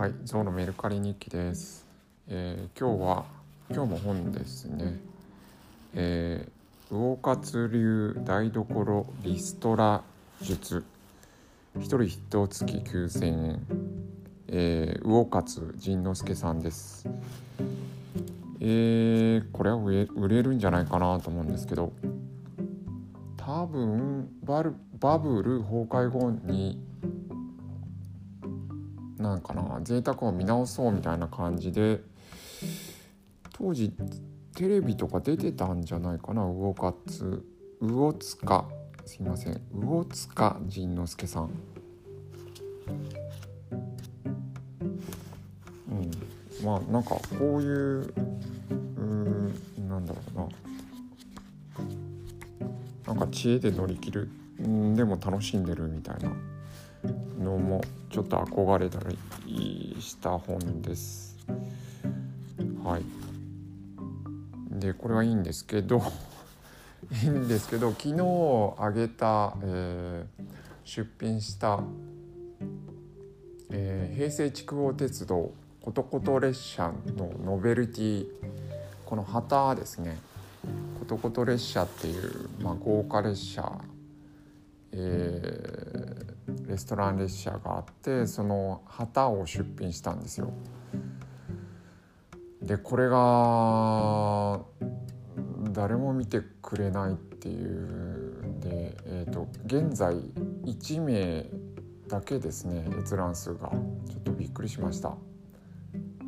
[0.00, 1.86] はい、ゾウのメルカリ日記です。
[2.26, 3.24] えー今日は
[3.70, 4.98] 今日も本ですね。
[5.92, 10.02] えー、魚活流台所リストラ
[10.40, 10.84] 術
[11.78, 13.60] 一人一月9000円。
[14.48, 17.06] えー、魚活仁之助さんです。
[18.58, 21.92] えー、これは売れ売れるんじゃないかなと思うんですけど、
[23.36, 26.82] 多分バルバブル崩壊後に
[29.20, 32.00] なんかな贅沢を見直そうみたいな感じで
[33.52, 33.92] 当時
[34.54, 37.44] テレビとか出てたんじゃないかな魚活
[37.80, 38.64] 魚塚。
[39.04, 41.50] すいません魚塚仁之助さん。
[45.90, 46.10] うん。
[46.64, 50.38] まあなんかこういううーんなんだろう
[53.08, 53.14] な。
[53.14, 54.30] なんか知恵で乗り切る。
[54.62, 56.30] んでも楽しんでるみたいな
[57.38, 58.98] のもちょっと憧れた
[59.46, 61.36] りした本です。
[62.84, 63.02] はい。
[64.80, 66.02] でこれはいいんですけど
[67.22, 70.44] いいんですけど昨日あげた、えー
[70.82, 71.80] 出品した、
[73.70, 78.26] えー平成筑豊鉄道ことこと列車のノベルティ
[79.04, 80.18] この旗ですね
[80.98, 83.80] ことこと列車っていう、まあ、豪華列車、
[84.92, 86.09] え
[86.70, 90.52] レストラン列車があってその旗を出品したんですよ。
[92.62, 94.60] でこれが
[95.72, 100.14] 誰も見てくれないっていうんで、えー、と現在
[100.64, 101.46] 1名
[102.08, 105.14] だけですね閲覧数がちょっとびっくりしました。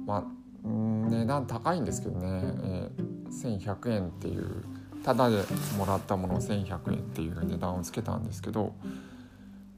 [0.07, 0.25] まあ
[0.65, 4.65] うん値段高いんですけどね、えー1100円っていう
[5.03, 5.43] ただで
[5.77, 8.75] もらったものを1100円っていう値段をつけたんですけど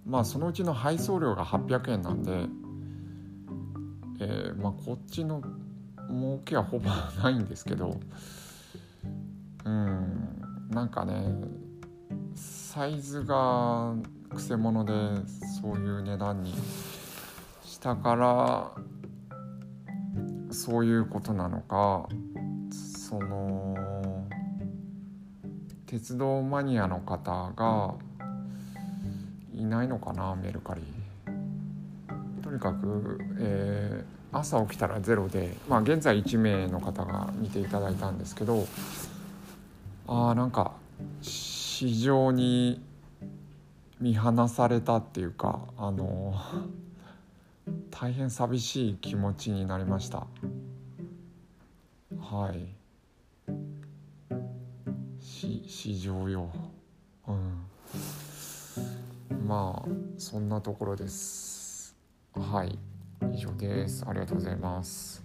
[0.05, 2.47] まあそのうちの配送料が800円なんで、
[4.21, 5.43] えーまあこっちの
[6.09, 6.91] 儲けはほぼ
[7.23, 7.99] ないんですけど
[9.65, 11.25] うんなんかね
[12.35, 13.95] サイズが
[14.29, 14.93] くせ者で
[15.63, 16.55] そういう値段に
[17.65, 18.71] したから
[20.53, 22.09] そういうことなのか
[23.09, 23.75] その
[25.87, 27.95] 鉄道マニアの方が
[29.57, 30.83] いないのかなメルカリ。
[32.43, 38.67] とにかく、えー朝起きたらゼロで、まあ、現在1名の方が見ていただいたんですけど
[40.09, 40.73] あーなんか
[41.23, 42.83] 市場に
[44.01, 46.35] 見放されたっていうかあの
[47.93, 50.27] 大変寂しい気持ちになりました。
[52.21, 52.67] はい。
[55.21, 56.51] し市場よ
[59.45, 61.95] まあそんなところです。
[62.33, 62.79] はい。
[63.33, 64.05] 以上です。
[64.07, 65.23] ありがとうございます。